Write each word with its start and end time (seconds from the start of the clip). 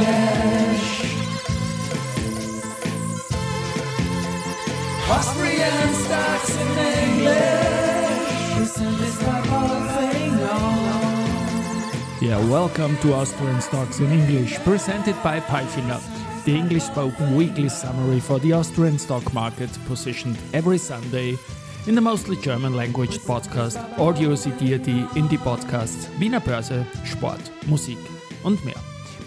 English. 0.00 1.04
Austrian 5.10 5.94
stocks 5.94 6.56
in 6.56 6.78
English. 6.78 8.00
Listen, 8.58 9.00
Yeah, 12.20 12.38
welcome 12.50 12.96
to 12.98 13.14
Austrian 13.14 13.60
Stocks 13.60 13.98
in 14.00 14.12
English, 14.12 14.58
presented 14.58 15.16
by 15.22 15.40
Palfinger, 15.40 16.00
the 16.44 16.54
English 16.54 16.84
spoken 16.84 17.34
weekly 17.34 17.68
summary 17.68 18.20
for 18.20 18.38
the 18.38 18.52
Austrian 18.52 18.98
stock 18.98 19.32
market, 19.32 19.70
positioned 19.86 20.36
every 20.52 20.78
Sunday 20.78 21.36
in 21.86 21.94
the 21.94 22.00
mostly 22.00 22.36
German 22.36 22.74
language 22.74 23.18
podcast 23.20 23.78
Audio 23.98 24.34
CD 24.34 24.74
in 25.14 25.28
die 25.28 25.38
Podcasts 25.38 26.08
Wiener 26.18 26.40
Börse, 26.40 26.84
Sport, 27.04 27.40
Musik 27.66 27.98
und 28.42 28.62
mehr. 28.64 28.79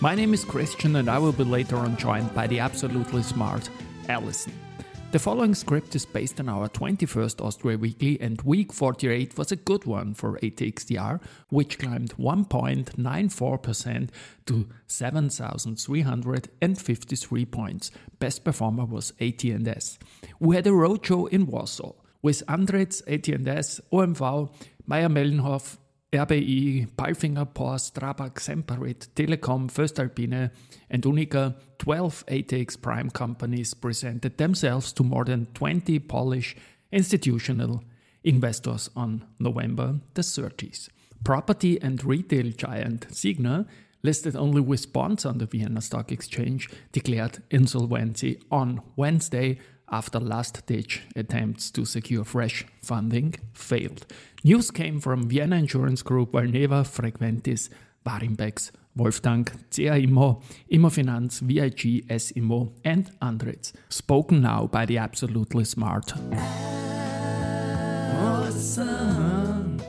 My 0.03 0.13
name 0.15 0.33
is 0.33 0.43
Christian 0.43 0.97
and 0.97 1.09
I 1.09 1.17
will 1.17 1.31
be 1.31 1.45
later 1.45 1.77
on 1.77 1.95
joined 1.95 2.35
by 2.35 2.45
the 2.45 2.59
absolutely 2.59 3.23
smart 3.23 3.69
Alison. 4.09 4.51
The 5.13 5.19
following 5.19 5.55
script 5.55 5.95
is 5.95 6.05
based 6.05 6.41
on 6.41 6.49
our 6.49 6.67
21st 6.67 7.39
Austria 7.39 7.77
Weekly, 7.77 8.19
and 8.19 8.41
week 8.41 8.73
48 8.73 9.37
was 9.37 9.53
a 9.53 9.55
good 9.55 9.85
one 9.85 10.13
for 10.13 10.37
ATX 10.39 10.87
TR, 10.87 11.23
which 11.47 11.79
climbed 11.79 12.17
1.94% 12.17 14.09
to 14.47 14.67
7,353 14.87 17.45
points. 17.45 17.91
Best 18.19 18.43
performer 18.43 18.83
was 18.83 19.13
AT&S. 19.21 19.99
We 20.37 20.57
had 20.57 20.67
a 20.67 20.71
roadshow 20.71 21.29
in 21.29 21.45
Warsaw 21.45 21.93
with 22.21 22.45
Andritz, 22.47 23.01
AT&S, 23.07 23.79
OMV, 23.93 24.49
Mayr-Melnhof, 24.85 25.77
Er 26.13 26.27
RBI, 26.27 26.85
Palfinger, 26.95 27.45
Porr, 27.45 27.79
Strabag, 27.79 28.39
Semperit, 28.39 29.09
Telekom, 29.15 29.67
Voestalpine, 29.67 30.51
and 30.87 31.03
Uniqa, 31.03 31.55
12 31.79 32.25
ATX 32.27 32.79
Prime 32.79 33.09
companies 33.09 33.73
presented 33.73 34.37
themselves 34.37 34.93
to 34.93 35.03
more 35.03 35.25
than 35.25 35.47
20 35.55 35.97
Polish 36.01 36.55
institutional 36.91 37.83
investors 38.23 38.91
on 38.95 39.25
November 39.39 40.01
the 40.13 40.21
30th. 40.21 40.89
Property 41.23 41.81
and 41.81 42.05
retail 42.05 42.51
giant 42.51 43.07
Signa, 43.09 43.65
listed 44.03 44.35
only 44.35 44.61
with 44.61 44.93
bonds 44.93 45.25
on 45.25 45.39
the 45.39 45.47
Vienna 45.47 45.81
Stock 45.81 46.11
Exchange, 46.11 46.69
declared 46.91 47.41
insolvency 47.49 48.39
on 48.51 48.83
Wednesday 48.95 49.57
after 49.93 50.19
last 50.19 50.65
ditch 50.65 51.03
attempts 51.15 51.69
to 51.69 51.85
secure 51.85 52.23
fresh 52.23 52.65
funding 52.81 53.35
failed. 53.53 54.07
News 54.43 54.71
came 54.71 54.99
from 54.99 55.29
Vienna 55.29 55.55
Insurance 55.55 56.01
Group, 56.01 56.31
Valneva, 56.31 56.83
Frequentis, 56.83 57.69
Warimpex, 58.03 58.71
Wolftank, 58.97 59.53
CA 59.69 60.01
Immo, 60.01 60.41
Immofinanz, 60.71 61.41
VIG, 61.41 62.05
S 62.09 62.33
Immo, 62.35 62.73
and 62.83 63.11
Andritz. 63.21 63.71
Spoken 63.89 64.41
now 64.41 64.65
by 64.67 64.85
the 64.85 64.97
absolutely 64.97 65.63
smart. 65.63 66.11
Awesome. 68.17 69.79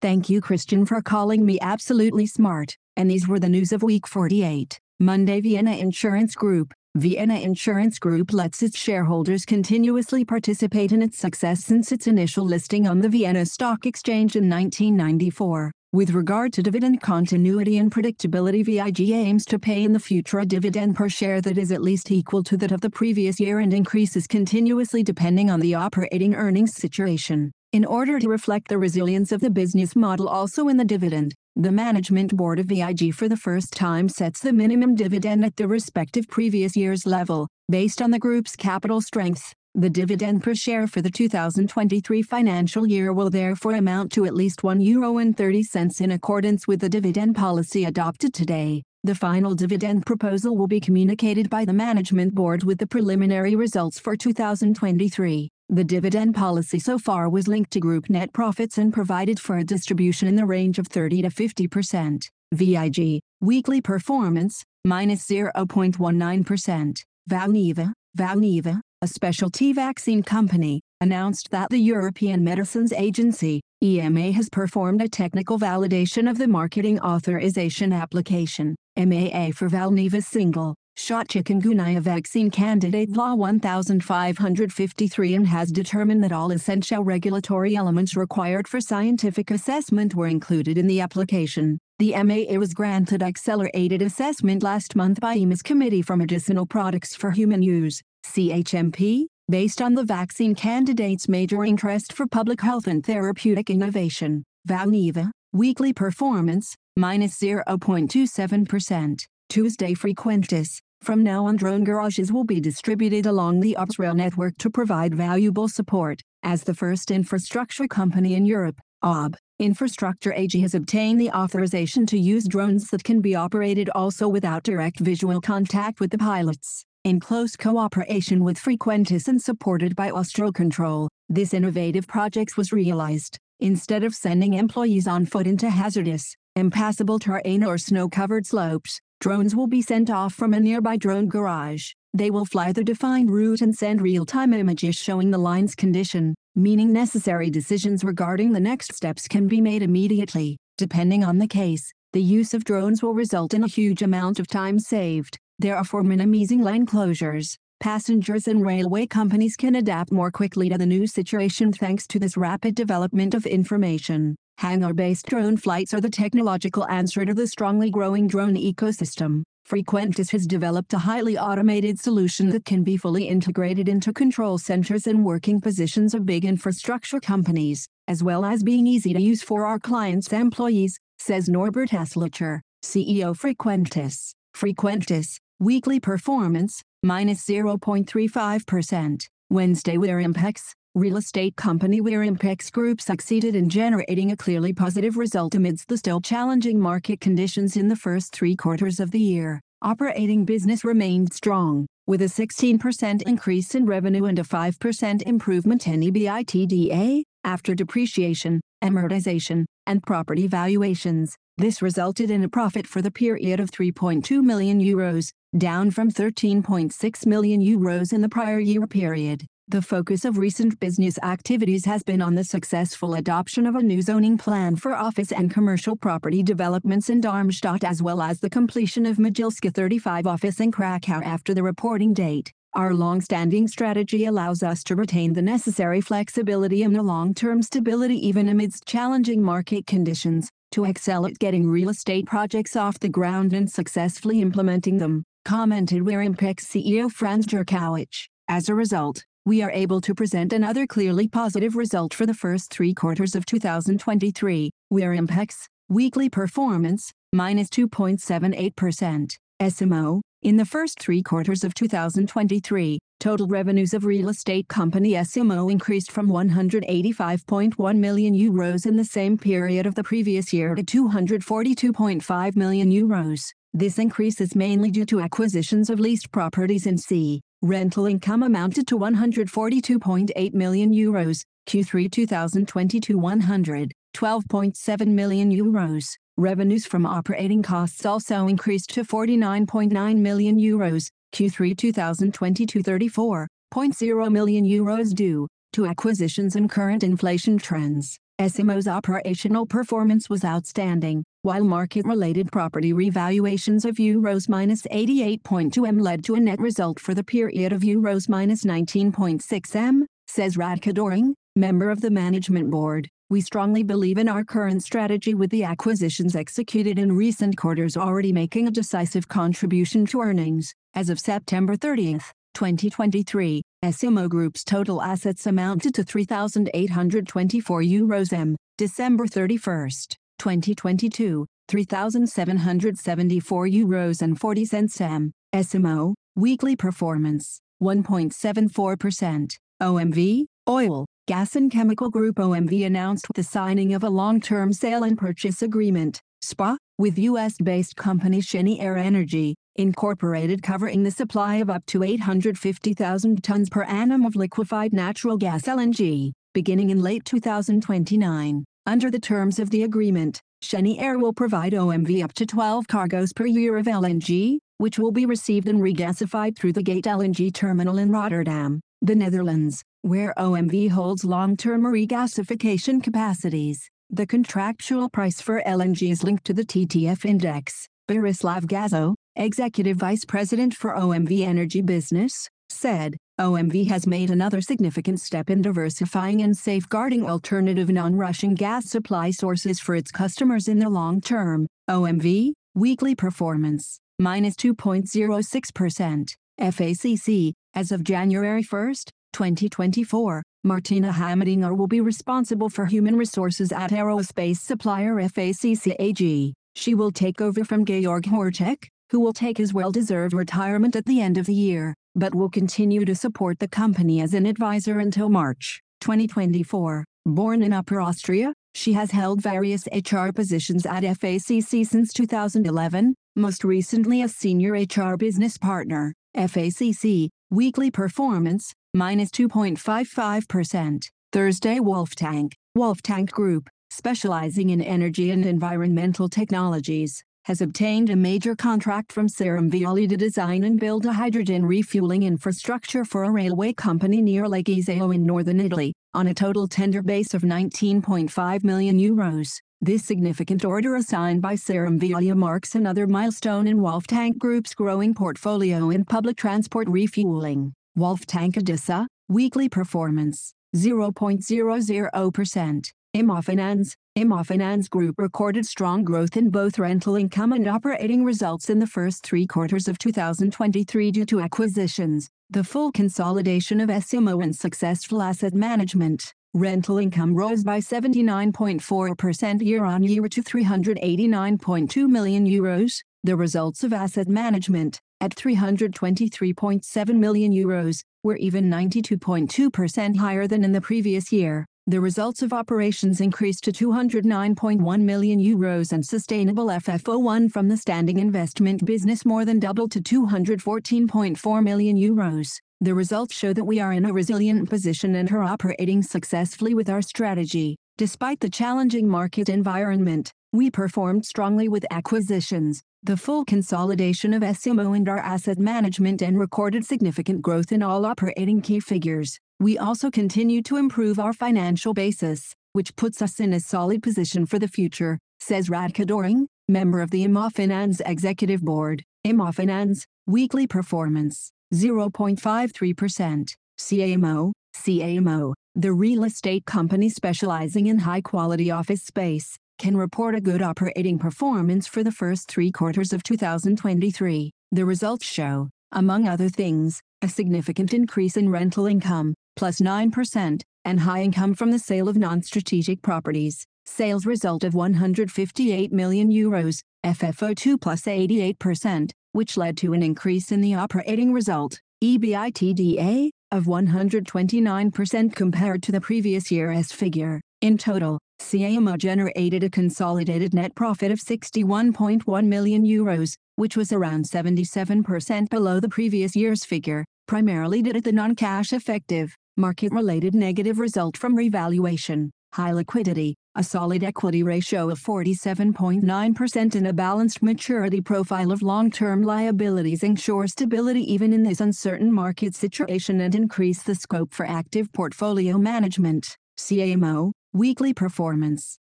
Thank 0.00 0.30
you, 0.30 0.40
Christian, 0.40 0.86
for 0.86 1.02
calling 1.02 1.44
me 1.44 1.58
absolutely 1.60 2.26
smart. 2.26 2.76
And 2.96 3.10
these 3.10 3.26
were 3.26 3.40
the 3.40 3.48
news 3.48 3.72
of 3.72 3.82
week 3.82 4.06
48. 4.06 4.78
Monday, 5.00 5.40
Vienna 5.40 5.72
Insurance 5.72 6.36
Group. 6.36 6.72
Vienna 6.96 7.40
Insurance 7.40 7.98
Group 7.98 8.32
lets 8.32 8.62
its 8.62 8.78
shareholders 8.78 9.44
continuously 9.44 10.24
participate 10.24 10.92
in 10.92 11.02
its 11.02 11.18
success 11.18 11.64
since 11.64 11.90
its 11.90 12.06
initial 12.06 12.44
listing 12.44 12.86
on 12.86 13.00
the 13.00 13.08
Vienna 13.08 13.44
Stock 13.44 13.84
Exchange 13.84 14.36
in 14.36 14.48
1994. 14.48 15.72
With 15.92 16.12
regard 16.12 16.52
to 16.52 16.62
dividend 16.62 17.00
continuity 17.00 17.78
and 17.78 17.90
predictability, 17.90 18.64
VIG 18.64 19.10
aims 19.10 19.44
to 19.46 19.58
pay 19.58 19.82
in 19.82 19.92
the 19.92 19.98
future 19.98 20.38
a 20.38 20.46
dividend 20.46 20.94
per 20.94 21.08
share 21.08 21.40
that 21.40 21.58
is 21.58 21.72
at 21.72 21.82
least 21.82 22.12
equal 22.12 22.44
to 22.44 22.56
that 22.58 22.70
of 22.70 22.80
the 22.80 22.90
previous 22.90 23.40
year 23.40 23.58
and 23.58 23.74
increases 23.74 24.28
continuously 24.28 25.02
depending 25.02 25.50
on 25.50 25.58
the 25.58 25.74
operating 25.74 26.36
earnings 26.36 26.74
situation. 26.74 27.50
In 27.72 27.84
order 27.84 28.20
to 28.20 28.28
reflect 28.28 28.68
the 28.68 28.78
resilience 28.78 29.32
of 29.32 29.40
the 29.40 29.50
business 29.50 29.96
model 29.96 30.28
also 30.28 30.68
in 30.68 30.76
the 30.76 30.84
dividend, 30.84 31.34
the 31.56 31.70
management 31.70 32.36
board 32.36 32.58
of 32.58 32.66
VIG 32.66 33.14
for 33.14 33.28
the 33.28 33.36
first 33.36 33.72
time 33.72 34.08
sets 34.08 34.40
the 34.40 34.52
minimum 34.52 34.96
dividend 34.96 35.44
at 35.44 35.54
the 35.54 35.68
respective 35.68 36.26
previous 36.26 36.76
year's 36.76 37.06
level, 37.06 37.46
based 37.70 38.02
on 38.02 38.10
the 38.10 38.18
group's 38.18 38.56
capital 38.56 39.00
strength. 39.00 39.54
The 39.76 39.88
dividend 39.88 40.42
per 40.42 40.54
share 40.54 40.88
for 40.88 41.00
the 41.00 41.10
2023 41.10 42.22
financial 42.22 42.88
year 42.88 43.12
will 43.12 43.30
therefore 43.30 43.74
amount 43.74 44.10
to 44.12 44.24
at 44.24 44.34
least 44.34 44.62
€1.30 44.62 46.00
in 46.00 46.10
accordance 46.10 46.66
with 46.66 46.80
the 46.80 46.88
dividend 46.88 47.36
policy 47.36 47.84
adopted 47.84 48.34
today. 48.34 48.82
The 49.04 49.14
final 49.14 49.54
dividend 49.54 50.06
proposal 50.06 50.56
will 50.56 50.66
be 50.66 50.80
communicated 50.80 51.50
by 51.50 51.64
the 51.64 51.72
management 51.72 52.34
board 52.34 52.64
with 52.64 52.78
the 52.78 52.86
preliminary 52.86 53.54
results 53.54 54.00
for 54.00 54.16
2023. 54.16 55.50
The 55.74 55.82
dividend 55.82 56.36
policy 56.36 56.78
so 56.78 57.00
far 57.00 57.28
was 57.28 57.48
linked 57.48 57.72
to 57.72 57.80
group 57.80 58.08
net 58.08 58.32
profits 58.32 58.78
and 58.78 58.92
provided 58.92 59.40
for 59.40 59.58
a 59.58 59.64
distribution 59.64 60.28
in 60.28 60.36
the 60.36 60.46
range 60.46 60.78
of 60.78 60.86
30 60.86 61.22
to 61.22 61.30
50%. 61.30 62.28
VIG, 62.52 63.20
weekly 63.40 63.80
performance, 63.80 64.62
minus 64.84 65.26
0.19%. 65.26 66.98
Valneva, 67.28 67.92
Valneva, 68.16 68.80
a 69.02 69.08
specialty 69.08 69.72
vaccine 69.72 70.22
company, 70.22 70.80
announced 71.00 71.50
that 71.50 71.70
the 71.70 71.78
European 71.78 72.44
Medicines 72.44 72.92
Agency, 72.92 73.60
EMA 73.82 74.30
has 74.30 74.48
performed 74.48 75.02
a 75.02 75.08
technical 75.08 75.58
validation 75.58 76.30
of 76.30 76.38
the 76.38 76.46
marketing 76.46 77.00
authorization 77.00 77.92
application, 77.92 78.76
MAA 78.96 79.50
for 79.50 79.68
Valneva's 79.68 80.28
single, 80.28 80.76
shot 80.96 81.28
chikungunya 81.28 82.00
vaccine 82.00 82.50
candidate 82.50 83.16
law 83.16 83.34
1553 83.34 85.34
and 85.34 85.46
has 85.46 85.70
determined 85.70 86.22
that 86.22 86.32
all 86.32 86.50
essential 86.50 87.02
regulatory 87.02 87.76
elements 87.76 88.16
required 88.16 88.68
for 88.68 88.80
scientific 88.80 89.50
assessment 89.50 90.14
were 90.14 90.28
included 90.28 90.78
in 90.78 90.86
the 90.86 91.00
application. 91.00 91.78
The 91.98 92.14
MAA 92.22 92.58
was 92.58 92.74
granted 92.74 93.22
accelerated 93.22 94.02
assessment 94.02 94.62
last 94.62 94.96
month 94.96 95.20
by 95.20 95.36
EMA's 95.36 95.62
Committee 95.62 96.02
for 96.02 96.16
Medicinal 96.16 96.66
Products 96.66 97.14
for 97.14 97.30
Human 97.30 97.62
Use, 97.62 98.02
CHMP, 98.26 99.26
based 99.48 99.82
on 99.82 99.94
the 99.94 100.04
vaccine 100.04 100.54
candidate's 100.54 101.28
major 101.28 101.64
interest 101.64 102.12
for 102.12 102.26
public 102.26 102.60
health 102.60 102.86
and 102.86 103.04
therapeutic 103.04 103.70
innovation. 103.70 104.44
Valneva, 104.68 105.30
weekly 105.52 105.92
performance, 105.92 106.74
minus 106.96 107.38
0.27%. 107.38 109.26
Tuesday 109.48 109.94
Frequentis. 109.94 110.78
From 111.04 111.22
now 111.22 111.44
on 111.44 111.56
drone 111.56 111.84
garages 111.84 112.32
will 112.32 112.44
be 112.44 112.60
distributed 112.60 113.26
along 113.26 113.60
the 113.60 113.76
rail 113.98 114.14
network 114.14 114.56
to 114.56 114.70
provide 114.70 115.14
valuable 115.14 115.68
support. 115.68 116.22
As 116.42 116.64
the 116.64 116.72
first 116.72 117.10
infrastructure 117.10 117.86
company 117.86 118.32
in 118.32 118.46
Europe, 118.46 118.80
OB 119.02 119.36
Infrastructure 119.58 120.32
AG 120.32 120.58
has 120.58 120.74
obtained 120.74 121.20
the 121.20 121.30
authorization 121.30 122.06
to 122.06 122.18
use 122.18 122.48
drones 122.48 122.88
that 122.88 123.04
can 123.04 123.20
be 123.20 123.34
operated 123.34 123.90
also 123.94 124.26
without 124.28 124.62
direct 124.62 124.98
visual 124.98 125.42
contact 125.42 126.00
with 126.00 126.10
the 126.10 126.16
pilots. 126.16 126.86
In 127.04 127.20
close 127.20 127.54
cooperation 127.54 128.42
with 128.42 128.58
Frequentis 128.58 129.28
and 129.28 129.42
supported 129.42 129.94
by 129.94 130.10
Austrocontrol, 130.10 131.08
this 131.28 131.52
innovative 131.52 132.06
project 132.06 132.56
was 132.56 132.72
realized. 132.72 133.38
Instead 133.60 134.04
of 134.04 134.14
sending 134.14 134.54
employees 134.54 135.06
on 135.06 135.26
foot 135.26 135.46
into 135.46 135.68
hazardous, 135.68 136.34
impassable 136.56 137.18
terrain 137.18 137.62
or 137.62 137.76
snow-covered 137.76 138.46
slopes, 138.46 139.00
Drones 139.20 139.56
will 139.56 139.66
be 139.66 139.82
sent 139.82 140.10
off 140.10 140.34
from 140.34 140.54
a 140.54 140.60
nearby 140.60 140.96
drone 140.96 141.28
garage. 141.28 141.92
They 142.12 142.30
will 142.30 142.44
fly 142.44 142.72
the 142.72 142.84
defined 142.84 143.30
route 143.30 143.60
and 143.60 143.74
send 143.74 144.02
real-time 144.02 144.52
images 144.52 144.96
showing 144.96 145.30
the 145.30 145.38
line's 145.38 145.74
condition, 145.74 146.34
meaning 146.54 146.92
necessary 146.92 147.50
decisions 147.50 148.04
regarding 148.04 148.52
the 148.52 148.60
next 148.60 148.94
steps 148.94 149.26
can 149.26 149.48
be 149.48 149.60
made 149.60 149.82
immediately. 149.82 150.58
Depending 150.76 151.24
on 151.24 151.38
the 151.38 151.48
case, 151.48 151.92
the 152.12 152.22
use 152.22 152.54
of 152.54 152.64
drones 152.64 153.02
will 153.02 153.14
result 153.14 153.54
in 153.54 153.64
a 153.64 153.68
huge 153.68 154.02
amount 154.02 154.38
of 154.38 154.46
time 154.46 154.78
saved. 154.78 155.38
Therefore 155.58 156.02
minimizing 156.02 156.62
lane 156.62 156.86
closures. 156.86 157.56
Passengers 157.80 158.48
and 158.48 158.64
railway 158.64 159.06
companies 159.06 159.56
can 159.56 159.74
adapt 159.74 160.12
more 160.12 160.30
quickly 160.30 160.68
to 160.68 160.78
the 160.78 160.86
new 160.86 161.06
situation 161.06 161.72
thanks 161.72 162.06
to 162.06 162.18
this 162.18 162.36
rapid 162.36 162.74
development 162.74 163.34
of 163.34 163.46
information. 163.46 164.36
Hangar-based 164.58 165.26
drone 165.26 165.56
flights 165.56 165.92
are 165.92 166.00
the 166.00 166.10
technological 166.10 166.86
answer 166.86 167.24
to 167.24 167.34
the 167.34 167.46
strongly 167.46 167.90
growing 167.90 168.26
drone 168.26 168.54
ecosystem. 168.54 169.42
Frequentis 169.68 170.30
has 170.30 170.46
developed 170.46 170.92
a 170.92 170.98
highly 170.98 171.38
automated 171.38 171.98
solution 171.98 172.50
that 172.50 172.64
can 172.64 172.82
be 172.82 172.96
fully 172.96 173.28
integrated 173.28 173.88
into 173.88 174.12
control 174.12 174.58
centers 174.58 175.06
and 175.06 175.24
working 175.24 175.60
positions 175.60 176.14
of 176.14 176.26
big 176.26 176.44
infrastructure 176.44 177.18
companies, 177.18 177.86
as 178.08 178.22
well 178.22 178.44
as 178.44 178.62
being 178.62 178.86
easy 178.86 179.12
to 179.14 179.20
use 179.20 179.42
for 179.42 179.64
our 179.64 179.78
clients' 179.78 180.32
employees, 180.32 180.98
says 181.18 181.48
Norbert 181.48 181.90
Haslacher, 181.90 182.60
CEO 182.82 183.34
Frequentis. 183.34 184.32
Frequentis, 184.54 185.38
weekly 185.58 185.98
performance, 185.98 186.82
minus 187.02 187.44
0.35%. 187.44 189.26
Wednesday 189.50 189.96
Warimpex, 189.96 190.72
real 190.94 191.16
estate 191.16 191.56
company 191.56 192.00
Warimpex 192.00 192.70
Group 192.70 193.00
succeeded 193.00 193.56
in 193.56 193.68
generating 193.68 194.30
a 194.30 194.36
clearly 194.36 194.72
positive 194.72 195.16
result 195.16 195.56
amidst 195.56 195.88
the 195.88 195.96
still 195.96 196.20
challenging 196.20 196.78
market 196.78 197.20
conditions 197.20 197.76
in 197.76 197.88
the 197.88 197.96
first 197.96 198.32
three 198.32 198.54
quarters 198.54 199.00
of 199.00 199.10
the 199.10 199.20
year. 199.20 199.60
Operating 199.82 200.44
business 200.44 200.84
remained 200.84 201.32
strong, 201.32 201.86
with 202.06 202.22
a 202.22 202.26
16% 202.26 203.22
increase 203.22 203.74
in 203.74 203.86
revenue 203.86 204.26
and 204.26 204.38
a 204.38 204.44
5% 204.44 205.22
improvement 205.22 205.88
in 205.88 206.00
EBITDA, 206.00 207.24
after 207.42 207.74
depreciation, 207.74 208.60
amortization, 208.82 209.64
and 209.88 210.00
property 210.04 210.46
valuations. 210.46 211.34
This 211.58 211.82
resulted 211.82 212.30
in 212.30 212.44
a 212.44 212.48
profit 212.48 212.86
for 212.86 213.02
the 213.02 213.10
period 213.10 213.58
of 213.58 213.72
3.2 213.72 214.42
million 214.44 214.80
euros, 214.80 215.30
down 215.58 215.90
from 215.90 216.10
13.6 216.10 217.26
million 217.26 217.60
euros 217.60 218.12
in 218.12 218.20
the 218.20 218.28
prior 218.28 218.60
year 218.60 218.86
period. 218.86 219.44
The 219.68 219.80
focus 219.80 220.26
of 220.26 220.36
recent 220.36 220.78
business 220.78 221.18
activities 221.22 221.86
has 221.86 222.02
been 222.02 222.20
on 222.20 222.34
the 222.34 222.44
successful 222.44 223.14
adoption 223.14 223.66
of 223.66 223.76
a 223.76 223.82
new 223.82 224.02
zoning 224.02 224.36
plan 224.36 224.76
for 224.76 224.94
office 224.94 225.32
and 225.32 225.50
commercial 225.50 225.96
property 225.96 226.42
developments 226.42 227.08
in 227.08 227.22
Darmstadt 227.22 227.82
as 227.82 228.02
well 228.02 228.20
as 228.20 228.40
the 228.40 228.50
completion 228.50 229.06
of 229.06 229.16
Mogilska 229.16 229.72
35 229.72 230.26
office 230.26 230.60
in 230.60 230.70
Krakow 230.70 231.22
after 231.24 231.54
the 231.54 231.62
reporting 231.62 232.12
date. 232.12 232.52
Our 232.74 232.92
long-standing 232.92 233.66
strategy 233.68 234.26
allows 234.26 234.62
us 234.62 234.84
to 234.84 234.96
retain 234.96 235.32
the 235.32 235.40
necessary 235.40 236.02
flexibility 236.02 236.82
and 236.82 236.94
the 236.94 237.02
long-term 237.02 237.62
stability 237.62 238.18
even 238.26 238.50
amidst 238.50 238.84
challenging 238.84 239.42
market 239.42 239.86
conditions, 239.86 240.50
to 240.72 240.84
excel 240.84 241.24
at 241.24 241.38
getting 241.38 241.70
real 241.70 241.88
estate 241.88 242.26
projects 242.26 242.76
off 242.76 243.00
the 243.00 243.08
ground 243.08 243.54
and 243.54 243.70
successfully 243.70 244.42
implementing 244.42 244.98
them, 244.98 245.24
commented 245.46 246.02
Warimpex 246.02 246.66
CEO 246.66 247.10
Franz 247.10 247.46
Jurkowitsch. 247.46 248.28
As 248.46 248.68
a 248.68 248.74
result, 248.74 249.24
we 249.46 249.60
are 249.60 249.70
able 249.72 250.00
to 250.00 250.14
present 250.14 250.52
another 250.52 250.86
clearly 250.86 251.28
positive 251.28 251.76
result 251.76 252.14
for 252.14 252.24
the 252.24 252.32
first 252.32 252.72
three 252.72 252.94
quarters 252.94 253.34
of 253.34 253.44
2023. 253.44 254.70
Warimpex, 254.92 255.66
weekly 255.88 256.30
performance, 256.30 257.12
minus 257.32 257.68
2.78%. 257.68 259.36
S 259.60 259.80
IMMO, 259.80 260.20
in 260.42 260.56
the 260.56 260.64
first 260.64 260.98
three 260.98 261.22
quarters 261.22 261.62
of 261.62 261.74
2023, 261.74 262.98
total 263.20 263.46
revenues 263.46 263.94
of 263.94 264.04
real 264.04 264.28
estate 264.28 264.66
company 264.68 265.14
S 265.14 265.36
IMMO 265.36 265.70
increased 265.70 266.10
from 266.10 266.28
185.1 266.28 267.96
million 267.98 268.34
euros 268.34 268.86
in 268.86 268.96
the 268.96 269.04
same 269.04 269.38
period 269.38 269.86
of 269.86 269.94
the 269.94 270.02
previous 270.02 270.52
year 270.52 270.74
to 270.74 270.82
242.5 270.82 272.56
million 272.56 272.90
euros. 272.90 273.42
This 273.72 273.98
increase 273.98 274.40
is 274.40 274.54
mainly 274.54 274.90
due 274.90 275.06
to 275.06 275.20
acquisitions 275.20 275.90
of 275.90 276.00
leased 276.00 276.30
properties 276.32 276.86
in 276.86 276.96
C. 276.98 277.40
Rental 277.64 278.04
income 278.04 278.42
amounted 278.42 278.86
to 278.88 278.98
142.8 278.98 280.52
million 280.52 280.92
euros, 280.92 281.44
Q3 281.66 282.12
2022 282.12 283.18
112.7 283.18 285.06
million 285.06 285.50
euros. 285.50 286.04
Revenues 286.36 286.84
from 286.84 287.06
operating 287.06 287.62
costs 287.62 288.04
also 288.04 288.48
increased 288.48 288.90
to 288.90 289.02
49.9 289.02 290.16
million 290.18 290.58
euros, 290.58 291.08
Q3 291.32 291.74
2022 291.78 292.82
34.0 292.82 294.30
million 294.30 294.64
euros 294.66 295.14
due 295.14 295.48
to 295.72 295.86
acquisitions 295.86 296.56
and 296.56 296.68
current 296.68 297.02
inflation 297.02 297.56
trends. 297.56 298.18
S 298.38 298.58
IMMO's 298.58 298.86
operational 298.86 299.64
performance 299.64 300.28
was 300.28 300.44
outstanding, 300.44 301.24
while 301.44 301.62
market-related 301.62 302.50
property 302.50 302.94
revaluations 302.94 303.84
of 303.84 303.96
euros 303.96 304.48
-88.2 304.48 305.86
m 305.86 305.98
led 305.98 306.24
to 306.24 306.34
a 306.34 306.40
net 306.40 306.58
result 306.58 306.98
for 306.98 307.12
the 307.12 307.22
period 307.22 307.70
of 307.70 307.82
euros 307.82 308.26
-19.6 308.28 309.76
m, 309.76 310.06
says 310.26 310.56
Radka 310.56 310.92
Döring, 310.92 311.34
member 311.54 311.90
of 311.90 312.00
the 312.00 312.10
management 312.10 312.70
board. 312.70 313.08
We 313.28 313.42
strongly 313.42 313.82
believe 313.82 314.16
in 314.16 314.28
our 314.28 314.42
current 314.42 314.82
strategy 314.82 315.34
with 315.34 315.50
the 315.50 315.64
acquisitions 315.64 316.34
executed 316.34 316.98
in 316.98 317.12
recent 317.12 317.58
quarters 317.58 317.96
already 317.96 318.32
making 318.32 318.66
a 318.66 318.70
decisive 318.70 319.28
contribution 319.28 320.06
to 320.06 320.22
earnings. 320.22 320.72
As 320.94 321.10
of 321.10 321.20
September 321.20 321.76
30, 321.76 322.20
2023, 322.54 323.60
S 323.82 324.02
IMMO 324.02 324.28
Group's 324.30 324.64
total 324.64 325.02
assets 325.02 325.46
amounted 325.46 325.94
to 325.94 326.04
3,824 326.04 327.82
euros 327.82 328.32
m. 328.32 328.56
December 328.78 329.26
31, 329.26 329.90
2022, 330.38 331.46
3,774 331.68 333.66
euros 333.66 334.22
and 334.22 334.38
40 334.38 334.64
cents 334.64 335.00
m. 335.00 335.32
S 335.52 335.74
IMMO, 335.74 336.14
weekly 336.36 336.76
performance, 336.76 337.60
1.74%. 337.82 339.56
OMV, 339.82 340.44
Oil, 340.68 341.06
Gas 341.26 341.56
and 341.56 341.70
Chemical 341.70 342.10
Group 342.10 342.36
OMV 342.36 342.86
announced 342.86 343.26
the 343.34 343.42
signing 343.42 343.92
of 343.94 344.04
a 344.04 344.08
long-term 344.08 344.72
sale 344.72 345.02
and 345.02 345.18
purchase 345.18 345.62
agreement, 345.62 346.20
SPA, 346.42 346.76
with 346.98 347.18
U.S.-based 347.18 347.96
company 347.96 348.40
Cheniere 348.40 348.98
Energy, 348.98 349.56
Incorporated 349.76 350.62
covering 350.62 351.02
the 351.02 351.10
supply 351.10 351.56
of 351.56 351.68
up 351.68 351.84
to 351.86 352.04
850,000 352.04 353.42
tons 353.42 353.68
per 353.68 353.82
annum 353.82 354.24
of 354.24 354.36
liquefied 354.36 354.92
natural 354.92 355.36
gas 355.36 355.62
LNG, 355.62 356.30
beginning 356.52 356.90
in 356.90 357.02
late 357.02 357.24
2029. 357.24 358.64
Under 358.86 359.10
the 359.10 359.18
terms 359.18 359.58
of 359.58 359.70
the 359.70 359.84
agreement, 359.84 360.42
Cheniere 360.62 361.18
will 361.18 361.32
provide 361.32 361.72
OMV 361.72 362.22
up 362.22 362.34
to 362.34 362.44
12 362.44 362.86
cargoes 362.86 363.32
per 363.32 363.46
year 363.46 363.78
of 363.78 363.86
LNG, 363.86 364.58
which 364.76 364.98
will 364.98 365.10
be 365.10 365.24
received 365.24 365.68
and 365.68 365.80
regasified 365.80 366.54
through 366.54 366.74
the 366.74 366.82
Gate 366.82 367.06
LNG 367.06 367.54
terminal 367.54 367.96
in 367.96 368.10
Rotterdam, 368.10 368.82
the 369.00 369.14
Netherlands, 369.14 369.82
where 370.02 370.34
OMV 370.36 370.90
holds 370.90 371.24
long-term 371.24 371.82
regasification 371.82 373.02
capacities. 373.02 373.88
The 374.10 374.26
contractual 374.26 375.08
price 375.08 375.40
for 375.40 375.62
LNG 375.66 376.10
is 376.10 376.22
linked 376.22 376.44
to 376.44 376.52
the 376.52 376.64
TTF 376.64 377.24
index. 377.24 377.88
Berislav 378.06 378.66
Gašo, 378.66 379.14
Executive 379.36 379.96
Vice 379.96 380.26
President 380.26 380.74
for 380.74 380.94
OMV 380.94 381.40
Energy 381.40 381.80
Business, 381.80 382.50
said, 382.68 383.16
OMV 383.40 383.88
has 383.88 384.06
made 384.06 384.30
another 384.30 384.60
significant 384.60 385.18
step 385.18 385.50
in 385.50 385.60
diversifying 385.60 386.42
and 386.42 386.56
safeguarding 386.56 387.28
alternative 387.28 387.88
non-Russian 387.88 388.54
gas 388.54 388.88
supply 388.88 389.32
sources 389.32 389.80
for 389.80 389.96
its 389.96 390.12
customers 390.12 390.68
in 390.68 390.78
the 390.78 390.88
long 390.88 391.20
term. 391.20 391.66
OMV, 391.90 392.52
weekly 392.76 393.16
performance, 393.16 393.98
minus 394.20 394.54
2.06%. 394.54 396.34
FACC, 396.60 397.52
as 397.74 397.90
of 397.90 398.04
January 398.04 398.62
1, 398.62 398.94
2024, 399.32 400.42
Martina 400.62 401.10
Hamadinger 401.10 401.76
will 401.76 401.88
be 401.88 402.00
responsible 402.00 402.68
for 402.68 402.86
human 402.86 403.16
resources 403.16 403.72
at 403.72 403.90
aerospace 403.90 404.58
supplier 404.58 405.16
FACC 405.16 405.96
AG. 405.98 406.54
She 406.76 406.94
will 406.94 407.10
take 407.10 407.40
over 407.40 407.64
from 407.64 407.84
Georg 407.84 408.26
Horchek, 408.26 408.86
who 409.10 409.18
will 409.18 409.32
take 409.32 409.58
his 409.58 409.74
well-deserved 409.74 410.34
retirement 410.34 410.94
at 410.94 411.06
the 411.06 411.20
end 411.20 411.36
of 411.36 411.46
the 411.46 411.54
year, 411.54 411.94
but 412.14 412.34
will 412.34 412.48
continue 412.48 413.04
to 413.04 413.14
support 413.14 413.58
the 413.58 413.68
company 413.68 414.20
as 414.20 414.34
an 414.34 414.46
advisor 414.46 414.98
until 414.98 415.28
March 415.28 415.82
2024. 416.00 417.04
Born 417.26 417.62
in 417.62 417.72
Upper 417.72 418.00
Austria, 418.00 418.52
she 418.74 418.92
has 418.92 419.10
held 419.10 419.40
various 419.40 419.86
HR 419.92 420.30
positions 420.30 420.84
at 420.84 421.04
FACC 421.04 421.86
since 421.86 422.12
2011, 422.12 423.14
most 423.36 423.64
recently 423.64 424.22
as 424.22 424.34
Senior 424.34 424.72
HR 424.72 425.16
Business 425.16 425.56
Partner. 425.56 426.12
FACC, 426.36 427.30
weekly 427.50 427.90
performance, 427.90 428.72
minus 428.92 429.30
2.55%. 429.30 431.08
Thursday 431.32 431.78
Wolftank, 431.78 432.52
Wolftank 432.76 433.30
Group, 433.30 433.68
specializing 433.90 434.70
in 434.70 434.80
energy 434.80 435.30
and 435.30 435.46
environmental 435.46 436.28
technologies, 436.28 437.24
has 437.44 437.60
obtained 437.60 438.08
a 438.08 438.16
major 438.16 438.56
contract 438.56 439.12
from 439.12 439.28
Siram 439.28 439.70
Veolia 439.70 440.08
to 440.08 440.16
design 440.16 440.64
and 440.64 440.80
build 440.80 441.04
a 441.04 441.12
hydrogen 441.12 441.66
refueling 441.66 442.22
infrastructure 442.22 443.04
for 443.04 443.24
a 443.24 443.30
railway 443.30 443.74
company 443.74 444.22
near 444.22 444.48
Lake 444.48 444.64
Iseo 444.66 445.14
in 445.14 445.26
northern 445.26 445.60
Italy, 445.60 445.92
on 446.14 446.28
a 446.28 446.34
total 446.34 446.66
tender 446.66 447.02
base 447.02 447.34
of 447.34 447.42
19.5 447.42 448.64
million 448.64 448.98
euros. 448.98 449.60
This 449.82 450.04
significant 450.04 450.64
order 450.64 450.96
assigned 450.96 451.42
by 451.42 451.56
Siram 451.56 452.00
Veolia 452.00 452.34
marks 452.34 452.74
another 452.74 453.06
milestone 453.06 453.66
in 453.66 453.80
Wolftank 453.80 454.38
Group's 454.38 454.74
growing 454.74 455.12
portfolio 455.12 455.90
in 455.90 456.06
public 456.06 456.38
transport 456.38 456.88
refueling. 456.88 457.74
Wolftank 457.98 458.54
Adisa, 458.54 459.06
weekly 459.28 459.68
performance, 459.68 460.54
0.00%. 460.74 462.92
Immofinanz, 463.14 463.94
Immofinanz 464.18 464.90
Group 464.90 465.14
recorded 465.18 465.64
strong 465.64 466.02
growth 466.02 466.36
in 466.36 466.50
both 466.50 466.80
rental 466.80 467.14
income 467.14 467.52
and 467.52 467.68
operating 467.68 468.24
results 468.24 468.68
in 468.68 468.80
the 468.80 468.88
first 468.88 469.24
three 469.24 469.46
quarters 469.46 469.86
of 469.86 469.98
2023 469.98 471.12
due 471.12 471.24
to 471.24 471.38
acquisitions, 471.38 472.28
the 472.50 472.64
full 472.64 472.90
consolidation 472.90 473.78
of 473.78 473.88
S 473.88 474.10
IMMO 474.10 474.42
and 474.42 474.56
successful 474.56 475.22
asset 475.22 475.54
management. 475.54 476.34
Rental 476.54 476.98
income 476.98 477.36
rose 477.36 477.62
by 477.62 477.78
79.4% 477.78 479.62
year-on-year 479.62 480.28
to 480.28 480.42
389.2 480.42 482.08
million 482.08 482.46
euros. 482.46 482.94
The 483.22 483.36
results 483.36 483.84
of 483.84 483.92
asset 483.92 484.26
management, 484.26 485.00
at 485.20 485.36
323.7 485.36 487.14
million 487.14 487.52
euros, 487.52 488.02
were 488.24 488.36
even 488.36 488.68
92.2% 488.68 490.16
higher 490.16 490.48
than 490.48 490.64
in 490.64 490.72
the 490.72 490.80
previous 490.80 491.30
year. 491.30 491.64
The 491.86 492.00
results 492.00 492.40
of 492.40 492.54
operations 492.54 493.20
increased 493.20 493.64
to 493.64 493.70
209.1 493.70 495.00
million 495.02 495.38
euros 495.38 495.92
and 495.92 496.04
sustainable 496.04 496.68
FFO1 496.68 497.52
from 497.52 497.68
the 497.68 497.76
standing 497.76 498.18
investment 498.18 498.86
business 498.86 499.26
more 499.26 499.44
than 499.44 499.58
doubled 499.58 499.92
to 499.92 500.00
214.4 500.00 501.62
million 501.62 501.98
euros. 501.98 502.54
The 502.80 502.94
results 502.94 503.34
show 503.34 503.52
that 503.52 503.64
we 503.64 503.80
are 503.80 503.92
in 503.92 504.06
a 504.06 504.14
resilient 504.14 504.70
position 504.70 505.14
and 505.16 505.30
are 505.30 505.42
operating 505.42 506.02
successfully 506.02 506.72
with 506.72 506.88
our 506.88 507.02
strategy. 507.02 507.76
Despite 507.98 508.40
the 508.40 508.48
challenging 508.48 509.06
market 509.06 509.50
environment, 509.50 510.32
we 510.54 510.70
performed 510.70 511.26
strongly 511.26 511.68
with 511.68 511.84
acquisitions, 511.90 512.82
the 513.02 513.18
full 513.18 513.44
consolidation 513.44 514.32
of 514.32 514.42
S 514.42 514.64
IMMO 514.64 514.96
and 514.96 515.06
our 515.06 515.18
asset 515.18 515.58
management 515.58 516.22
and 516.22 516.40
recorded 516.40 516.86
significant 516.86 517.42
growth 517.42 517.72
in 517.72 517.82
all 517.82 518.06
operating 518.06 518.62
key 518.62 518.80
figures. 518.80 519.38
We 519.64 519.78
also 519.78 520.10
continue 520.10 520.60
to 520.60 520.76
improve 520.76 521.18
our 521.18 521.32
financial 521.32 521.94
basis, 521.94 522.54
which 522.74 522.94
puts 522.96 523.22
us 523.22 523.40
in 523.40 523.54
a 523.54 523.60
solid 523.60 524.02
position 524.02 524.44
for 524.44 524.58
the 524.58 524.68
future, 524.68 525.18
says 525.40 525.70
Radka 525.70 526.04
Döring, 526.04 526.48
member 526.68 527.00
of 527.00 527.10
the 527.10 527.24
Immofinanz 527.26 528.02
Executive 528.04 528.60
Board. 528.60 529.02
Immofinanz, 529.26 530.04
weekly 530.26 530.66
performance, 530.66 531.50
0.53%. 531.72 533.54
CA 533.78 534.12
Immo, 534.12 534.52
CAIMMO, 534.76 535.54
the 535.74 535.92
real 535.92 536.24
estate 536.24 536.66
company 536.66 537.08
specializing 537.08 537.86
in 537.86 538.00
high-quality 538.00 538.70
office 538.70 539.02
space, 539.02 539.56
can 539.78 539.96
report 539.96 540.34
a 540.34 540.42
good 540.42 540.60
operating 540.60 541.18
performance 541.18 541.86
for 541.86 542.02
the 542.02 542.12
first 542.12 542.50
three 542.50 542.70
quarters 542.70 543.14
of 543.14 543.22
2023. 543.22 544.50
The 544.72 544.84
results 544.84 545.24
show, 545.24 545.70
among 545.90 546.28
other 546.28 546.50
things, 546.50 547.00
a 547.22 547.28
significant 547.30 547.94
increase 547.94 548.36
in 548.36 548.50
rental 548.50 548.84
income, 548.84 549.32
plus 549.56 549.80
9%, 549.80 550.62
and 550.84 551.00
high 551.00 551.22
income 551.22 551.54
from 551.54 551.70
the 551.70 551.78
sale 551.78 552.08
of 552.08 552.16
non-strategic 552.16 553.02
properties. 553.02 553.66
Sales 553.86 554.24
result 554.24 554.64
of 554.64 554.74
158 554.74 555.92
million 555.92 556.30
euros, 556.30 556.80
FFO2 557.04 557.80
plus 557.80 558.02
88%, 558.02 559.10
which 559.32 559.56
led 559.56 559.76
to 559.78 559.92
an 559.92 560.02
increase 560.02 560.50
in 560.52 560.60
the 560.60 560.74
operating 560.74 561.32
result, 561.32 561.80
EBITDA, 562.02 563.30
of 563.50 563.64
129% 563.64 565.34
compared 565.34 565.82
to 565.82 565.92
the 565.92 566.00
previous 566.00 566.50
year's 566.50 566.92
figure. 566.92 567.40
In 567.60 567.78
total, 567.78 568.18
CA 568.40 568.74
Immo 568.74 568.96
generated 568.96 569.62
a 569.62 569.70
consolidated 569.70 570.54
net 570.54 570.74
profit 570.74 571.10
of 571.10 571.20
61.1 571.20 572.46
million 572.46 572.84
euros, 572.84 573.36
which 573.56 573.76
was 573.76 573.92
around 573.92 574.24
77% 574.24 575.48
below 575.50 575.78
the 575.78 575.88
previous 575.88 576.34
year's 576.34 576.64
figure, 576.64 577.04
primarily 577.26 577.80
due 577.80 577.92
to 577.92 578.00
the 578.00 578.12
non-cash 578.12 578.72
effective, 578.72 579.36
market-related 579.56 580.34
negative 580.34 580.78
result 580.78 581.16
from 581.16 581.34
revaluation, 581.34 582.30
high 582.52 582.72
liquidity, 582.72 583.34
a 583.54 583.62
solid 583.62 584.02
equity 584.02 584.42
ratio 584.42 584.90
of 584.90 585.00
47.9% 585.00 586.74
and 586.74 586.86
a 586.86 586.92
balanced 586.92 587.42
maturity 587.42 588.00
profile 588.00 588.52
of 588.52 588.62
long-term 588.62 589.22
liabilities 589.22 590.02
ensure 590.02 590.46
stability 590.46 591.02
even 591.12 591.32
in 591.32 591.42
this 591.42 591.60
uncertain 591.60 592.12
market 592.12 592.54
situation 592.54 593.20
and 593.20 593.34
increase 593.34 593.82
the 593.82 593.94
scope 593.94 594.32
for 594.32 594.46
active 594.46 594.92
portfolio 594.92 595.58
management. 595.58 596.36
CA 596.56 596.92
Immo, 596.92 597.32
weekly 597.52 597.94
performance, 597.94 598.78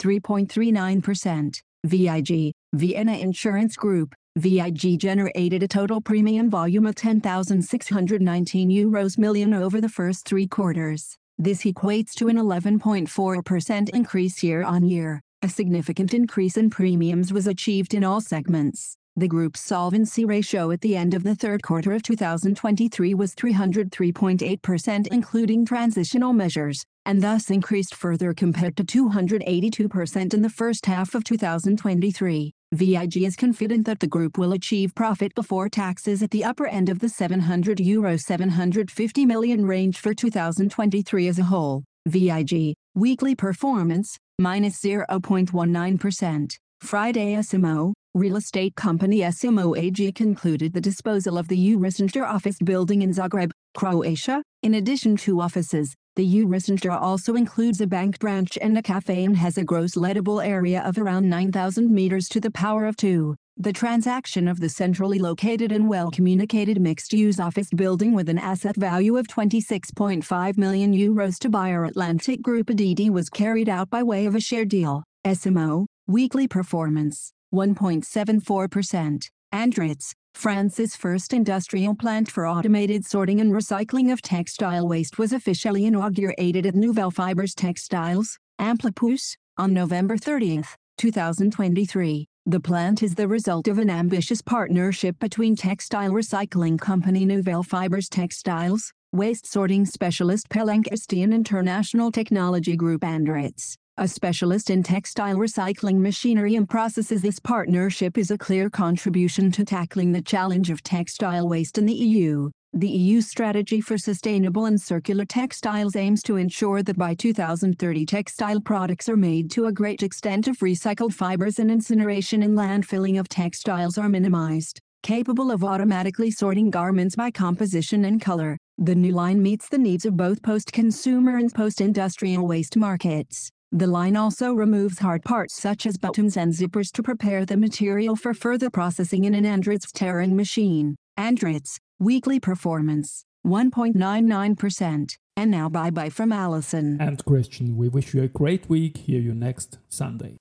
3.39%. 0.00 1.60
VIG, 1.84 2.54
Vienna 2.72 3.12
Insurance 3.18 3.76
Group, 3.76 4.14
VIG 4.36 4.98
generated 4.98 5.62
a 5.62 5.68
total 5.68 6.00
premium 6.00 6.50
volume 6.50 6.86
of 6.86 6.96
10,619 6.96 8.68
euros 8.68 9.16
million 9.16 9.54
over 9.54 9.80
the 9.80 9.88
first 9.88 10.26
three 10.26 10.48
quarters. 10.48 11.16
This 11.38 11.62
equates 11.62 12.14
to 12.14 12.26
an 12.26 12.36
11.4% 12.36 13.88
increase 13.90 14.42
year-on-year. 14.42 15.20
A 15.42 15.48
significant 15.48 16.14
increase 16.14 16.56
in 16.56 16.68
premiums 16.68 17.32
was 17.32 17.46
achieved 17.46 17.94
in 17.94 18.02
all 18.02 18.20
segments. 18.20 18.96
The 19.14 19.28
group's 19.28 19.60
solvency 19.60 20.24
ratio 20.24 20.72
at 20.72 20.80
the 20.80 20.96
end 20.96 21.14
of 21.14 21.22
the 21.22 21.36
third 21.36 21.62
quarter 21.62 21.92
of 21.92 22.02
2023 22.02 23.14
was 23.14 23.36
303.8% 23.36 25.06
including 25.12 25.64
transitional 25.64 26.32
measures, 26.32 26.84
and 27.06 27.22
thus 27.22 27.50
increased 27.50 27.94
further 27.94 28.34
compared 28.34 28.76
to 28.78 28.84
282% 28.84 30.34
in 30.34 30.42
the 30.42 30.50
first 30.50 30.86
half 30.86 31.14
of 31.14 31.22
2023. 31.22 32.52
VIG 32.74 33.18
is 33.18 33.36
confident 33.36 33.86
that 33.86 34.00
the 34.00 34.06
group 34.08 34.36
will 34.36 34.52
achieve 34.52 34.96
profit 34.96 35.32
before 35.36 35.68
taxes 35.68 36.24
at 36.24 36.32
the 36.32 36.42
upper 36.42 36.66
end 36.66 36.88
of 36.88 36.98
the 36.98 37.08
700 37.08 37.78
euro 37.78 38.16
750 38.16 39.24
million 39.24 39.64
range 39.64 40.00
for 40.00 40.12
2023 40.12 41.28
as 41.28 41.38
a 41.38 41.44
whole. 41.44 41.84
VIG, 42.06 42.74
weekly 42.96 43.36
performance, 43.36 44.18
minus 44.40 44.80
0.19%. 44.80 46.56
Friday 46.80 47.34
S 47.34 47.52
IMMO, 47.52 47.92
real 48.14 48.36
estate 48.36 48.74
company 48.74 49.22
S 49.22 49.44
IMMO 49.44 49.78
AG 49.78 50.10
concluded 50.12 50.72
the 50.72 50.80
disposal 50.80 51.38
of 51.38 51.46
the 51.46 51.56
Eurocenter 51.56 52.26
office 52.26 52.58
building 52.58 53.02
in 53.02 53.12
Zagreb, 53.12 53.52
Croatia. 53.74 54.42
In 54.64 54.74
addition 54.74 55.16
to 55.18 55.40
offices, 55.40 55.94
the 56.16 56.34
Eurocenter 56.34 56.92
also 56.92 57.34
includes 57.34 57.80
a 57.80 57.86
bank 57.86 58.20
branch 58.20 58.56
and 58.62 58.78
a 58.78 58.82
cafe 58.82 59.24
and 59.24 59.36
has 59.36 59.58
a 59.58 59.64
gross 59.64 59.96
lettable 59.96 60.44
area 60.44 60.80
of 60.82 60.96
around 60.96 61.28
9,000 61.28 61.90
meters 61.90 62.28
to 62.28 62.40
the 62.40 62.52
power 62.52 62.86
of 62.86 62.96
2. 62.96 63.34
The 63.56 63.72
transaction 63.72 64.46
of 64.46 64.60
the 64.60 64.68
centrally 64.68 65.18
located 65.18 65.72
and 65.72 65.88
well-communicated 65.88 66.80
mixed-use 66.80 67.40
office 67.40 67.70
building 67.70 68.12
with 68.12 68.28
an 68.28 68.38
asset 68.38 68.76
value 68.76 69.16
of 69.16 69.26
26.5 69.26 70.56
million 70.56 70.92
euros 70.92 71.38
to 71.40 71.48
Bayer 71.48 71.84
Atlantic 71.84 72.42
Group 72.42 72.70
ADD 72.70 73.10
was 73.10 73.28
carried 73.28 73.68
out 73.68 73.90
by 73.90 74.02
way 74.02 74.26
of 74.26 74.34
a 74.34 74.40
share 74.40 74.64
deal. 74.64 75.02
S 75.24 75.44
IMMO, 75.44 75.86
weekly 76.06 76.46
performance, 76.46 77.32
1.74%. 77.52 79.28
Andritz, 79.52 80.12
France's 80.34 80.96
first 80.96 81.32
industrial 81.32 81.94
plant 81.94 82.30
for 82.30 82.46
automated 82.46 83.06
sorting 83.06 83.40
and 83.40 83.52
recycling 83.52 84.12
of 84.12 84.20
textile 84.20 84.86
waste 84.86 85.18
was 85.18 85.32
officially 85.32 85.86
inaugurated 85.86 86.66
at 86.66 86.74
Nouvelle 86.74 87.10
Fibers 87.10 87.54
Textiles, 87.54 88.38
Amplepuis, 88.60 89.36
on 89.56 89.72
November 89.72 90.16
30, 90.16 90.62
2023. 90.98 92.26
The 92.46 92.60
plant 92.60 93.02
is 93.02 93.14
the 93.14 93.28
result 93.28 93.68
of 93.68 93.78
an 93.78 93.88
ambitious 93.88 94.42
partnership 94.42 95.18
between 95.18 95.56
textile 95.56 96.10
recycling 96.10 96.78
company 96.78 97.24
Nouvelle 97.24 97.62
Fibers 97.62 98.08
Textiles, 98.08 98.92
waste 99.12 99.46
sorting 99.46 99.86
specialist 99.86 100.50
Pellenc 100.50 100.88
International 101.12 102.10
Technology 102.10 102.76
Group 102.76 103.00
Andritz 103.00 103.76
a 103.96 104.08
specialist 104.08 104.70
in 104.70 104.82
textile 104.82 105.36
recycling 105.36 106.00
machinery 106.00 106.56
and 106.56 106.68
processes. 106.68 107.22
This 107.22 107.38
partnership 107.38 108.18
is 108.18 108.32
a 108.32 108.38
clear 108.38 108.68
contribution 108.68 109.52
to 109.52 109.64
tackling 109.64 110.10
the 110.10 110.20
challenge 110.20 110.68
of 110.68 110.82
textile 110.82 111.48
waste 111.48 111.78
in 111.78 111.86
the 111.86 111.94
EU. 111.94 112.50
The 112.72 112.88
EU 112.88 113.20
strategy 113.20 113.80
for 113.80 113.96
sustainable 113.96 114.66
and 114.66 114.80
circular 114.80 115.24
textiles 115.24 115.94
aims 115.94 116.24
to 116.24 116.36
ensure 116.36 116.82
that 116.82 116.98
by 116.98 117.14
2030 117.14 118.04
textile 118.04 118.60
products 118.60 119.08
are 119.08 119.16
made 119.16 119.48
to 119.52 119.66
a 119.66 119.72
great 119.72 120.02
extent 120.02 120.48
of 120.48 120.58
recycled 120.58 121.14
fibers 121.14 121.60
and 121.60 121.70
incineration 121.70 122.42
and 122.42 122.58
landfilling 122.58 123.20
of 123.20 123.28
textiles 123.28 123.96
are 123.96 124.08
minimized. 124.08 124.80
Capable 125.04 125.52
of 125.52 125.62
automatically 125.62 126.32
sorting 126.32 126.68
garments 126.68 127.14
by 127.14 127.30
composition 127.30 128.06
and 128.06 128.20
color, 128.20 128.58
the 128.76 128.94
new 128.96 129.12
line 129.12 129.40
meets 129.40 129.68
the 129.68 129.78
needs 129.78 130.04
of 130.04 130.16
both 130.16 130.42
post-consumer 130.42 131.36
and 131.36 131.54
post-industrial 131.54 132.44
waste 132.44 132.76
markets. 132.76 133.52
The 133.76 133.88
line 133.88 134.14
also 134.14 134.52
removes 134.52 135.00
hard 135.00 135.24
parts 135.24 135.60
such 135.60 135.84
as 135.84 135.96
buttons 135.96 136.36
and 136.36 136.52
zippers 136.52 136.92
to 136.92 137.02
prepare 137.02 137.44
the 137.44 137.56
material 137.56 138.14
for 138.14 138.32
further 138.32 138.70
processing 138.70 139.24
in 139.24 139.34
an 139.34 139.42
Andritz 139.42 139.90
tearing 139.92 140.36
machine. 140.36 140.94
Andritz, 141.18 141.80
weekly 141.98 142.38
performance, 142.38 143.24
1.99%. 143.44 145.16
And 145.36 145.50
now 145.50 145.68
bye-bye 145.68 146.10
from 146.10 146.30
Alison. 146.30 147.00
And 147.00 147.24
Christian, 147.24 147.76
we 147.76 147.88
wish 147.88 148.14
you 148.14 148.22
a 148.22 148.28
great 148.28 148.68
week. 148.68 148.96
Hear 148.96 149.20
you 149.20 149.34
next 149.34 149.78
Sunday. 149.88 150.36